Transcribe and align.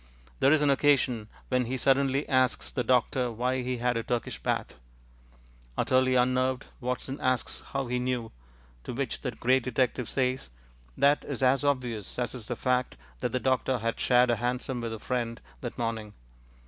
There 0.39 0.51
is 0.51 0.63
an 0.63 0.71
occasion 0.71 1.27
when 1.49 1.65
he 1.65 1.77
suddenly 1.77 2.27
asks 2.27 2.71
the 2.71 2.83
doctor 2.83 3.31
why 3.31 3.61
he 3.61 3.77
had 3.77 3.97
a 3.97 4.01
Turkish 4.01 4.41
bath. 4.41 4.79
Utterly 5.77 6.15
unnerved, 6.15 6.65
Watson 6.79 7.21
asks 7.21 7.61
how 7.73 7.85
he 7.85 7.99
knew, 7.99 8.31
to 8.83 8.93
which 8.95 9.21
the 9.21 9.29
great 9.29 9.61
detective 9.61 10.09
says 10.09 10.49
that 10.97 11.23
it 11.23 11.29
is 11.29 11.43
as 11.43 11.63
obvious 11.63 12.17
as 12.17 12.33
is 12.33 12.47
the 12.47 12.55
fact 12.55 12.97
that 13.19 13.31
the 13.31 13.39
doctor 13.39 13.77
had 13.77 13.99
shared 13.99 14.31
a 14.31 14.37
hansom 14.37 14.81
with 14.81 14.91
a 14.91 14.97
friend 14.97 15.39
that 15.59 15.77
morning. 15.77 16.15